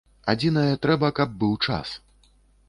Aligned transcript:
Адзінае, 0.31 0.71
трэба, 0.85 1.11
каб 1.19 1.35
быў 1.45 1.53
час. 1.69 1.93